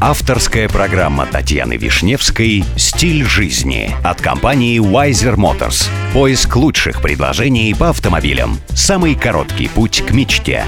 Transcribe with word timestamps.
Авторская 0.00 0.68
программа 0.68 1.24
Татьяны 1.26 1.76
Вишневской 1.76 2.64
«Стиль 2.76 3.24
жизни» 3.24 3.94
от 4.04 4.20
компании 4.20 4.78
Wiser 4.80 5.36
Motors. 5.36 5.88
Поиск 6.12 6.56
лучших 6.56 7.00
предложений 7.00 7.74
по 7.78 7.88
автомобилям. 7.88 8.58
Самый 8.70 9.14
короткий 9.14 9.68
путь 9.68 10.02
к 10.06 10.10
мечте. 10.10 10.64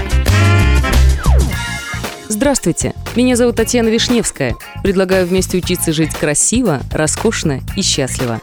Здравствуйте, 2.29 2.93
меня 3.15 3.35
зовут 3.35 3.57
Татьяна 3.57 3.89
Вишневская. 3.89 4.55
Предлагаю 4.81 5.27
вместе 5.27 5.57
учиться 5.57 5.93
жить 5.93 6.13
красиво, 6.15 6.81
роскошно 6.91 7.61
и 7.75 7.81
счастливо. 7.81 8.39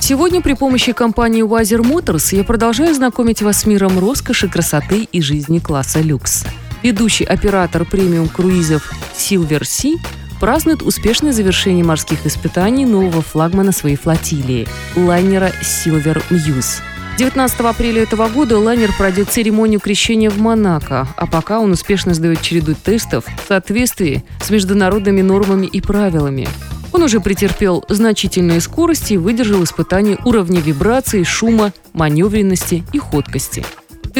Сегодня 0.00 0.40
при 0.40 0.54
помощи 0.54 0.92
компании 0.92 1.44
Wiser 1.44 1.82
Motors 1.82 2.34
я 2.34 2.44
продолжаю 2.44 2.94
знакомить 2.94 3.42
вас 3.42 3.60
с 3.60 3.66
миром 3.66 3.98
роскоши, 3.98 4.48
красоты 4.48 5.08
и 5.10 5.20
жизни 5.20 5.58
класса 5.58 6.00
люкс. 6.00 6.44
Ведущий 6.82 7.24
оператор 7.24 7.84
премиум 7.84 8.28
круизов 8.28 8.90
Silver 9.14 9.62
Sea 9.62 9.98
празднует 10.40 10.82
успешное 10.82 11.32
завершение 11.32 11.84
морских 11.84 12.24
испытаний 12.24 12.86
нового 12.86 13.20
флагмана 13.20 13.72
своей 13.72 13.96
флотилии– 13.96 14.66
лайнера 14.96 15.52
Silver 15.60 16.22
Muse. 16.30 16.80
19 17.18 17.60
апреля 17.60 18.02
этого 18.02 18.28
года 18.28 18.58
лайнер 18.58 18.92
пройдет 18.96 19.28
церемонию 19.28 19.78
крещения 19.78 20.30
в 20.30 20.38
Монако, 20.38 21.06
а 21.16 21.26
пока 21.26 21.60
он 21.60 21.72
успешно 21.72 22.14
сдает 22.14 22.40
череду 22.40 22.74
тестов 22.74 23.26
в 23.26 23.48
соответствии 23.48 24.24
с 24.42 24.48
международными 24.48 25.20
нормами 25.20 25.66
и 25.66 25.82
правилами. 25.82 26.48
Он 26.92 27.02
уже 27.02 27.20
претерпел 27.20 27.84
значительные 27.90 28.62
скорости 28.62 29.12
и 29.12 29.18
выдержал 29.18 29.62
испытания 29.64 30.16
уровня 30.24 30.60
вибрации, 30.60 31.24
шума, 31.24 31.74
маневренности 31.92 32.84
и 32.94 32.98
ходкости. 32.98 33.66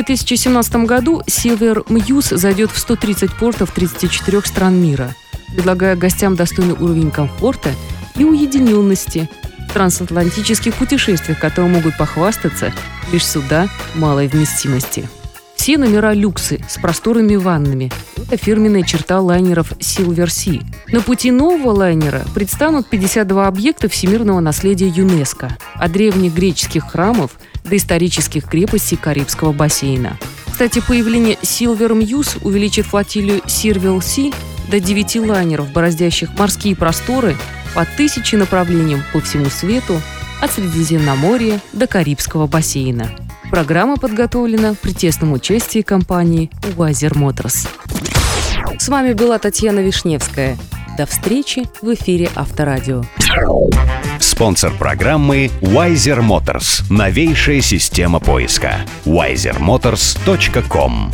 В 0.01 0.03
2017 0.03 0.87
году 0.87 1.21
Silver 1.27 1.85
Muse 1.85 2.35
зайдет 2.35 2.71
в 2.71 2.79
130 2.79 3.35
портов 3.35 3.71
34 3.71 4.41
стран 4.47 4.81
мира, 4.81 5.15
предлагая 5.55 5.95
гостям 5.95 6.37
достойный 6.37 6.73
уровень 6.73 7.11
комфорта 7.11 7.75
и 8.17 8.25
уединенности 8.25 9.29
в 9.69 9.75
трансатлантических 9.75 10.75
путешествиях, 10.75 11.39
которые 11.39 11.71
могут 11.71 11.99
похвастаться 11.99 12.73
лишь 13.13 13.27
суда 13.27 13.69
малой 13.95 14.27
вместимости. 14.27 15.07
Все 15.55 15.77
номера 15.77 16.15
люксы 16.15 16.65
с 16.67 16.79
просторными 16.79 17.37
ваннами– 17.37 17.93
это 18.17 18.39
фирменная 18.39 18.85
черта 18.85 19.21
лайнеров 19.21 19.73
Silver 19.73 20.29
Sea. 20.29 20.65
На 20.91 21.03
пути 21.03 21.31
нового 21.31 21.73
лайнера 21.73 22.23
предстанут 22.35 22.87
52 22.89 23.47
объекта 23.47 23.91
всемирного 23.91 24.41
наследия 24.41 24.89
ЮНЕСКО, 24.89 25.59
от 25.75 25.93
древних 25.93 26.33
греческих 26.33 26.85
храмов 26.91 27.33
до 27.65 27.77
исторических 27.77 28.45
крепостей 28.47 28.97
Карибского 28.97 29.53
бассейна. 29.53 30.19
Кстати, 30.51 30.83
появление 30.87 31.37
Silver 31.43 31.93
Muse 31.99 32.39
увеличит 32.43 32.87
флотилию 32.87 33.39
Sirville 33.47 33.99
Sea 33.99 34.35
до 34.71 34.79
9 34.79 35.17
лайнеров, 35.27 35.73
бороздящих 35.73 36.31
морские 36.39 36.77
просторы 36.77 37.37
по 37.75 37.85
тысяче 37.85 38.37
направлениям 38.37 39.03
по 39.13 39.21
всему 39.21 39.47
свету, 39.47 40.01
от 40.41 40.53
Средиземноморья 40.53 41.61
до 41.73 41.87
Карибского 41.87 42.47
бассейна. 42.47 43.11
Программа 43.51 43.97
подготовлена 43.97 44.75
при 44.81 44.93
тесном 44.93 45.33
участии 45.33 45.83
компании 45.83 46.51
Wiser 46.77 47.13
Motors. 47.13 47.69
С 48.79 48.89
вами 48.89 49.13
была 49.13 49.39
Татьяна 49.39 49.81
Вишневская. 49.81 50.57
До 51.01 51.07
встречи 51.07 51.65
в 51.81 51.95
эфире 51.95 52.29
Авторадио. 52.35 53.03
Спонсор 54.19 54.75
программы 54.75 55.51
Wiser 55.63 56.21
Motors. 56.21 56.85
Новейшая 56.91 57.63
система 57.63 58.21
поиска. 58.21 58.85
wisermotors.com 59.07 61.11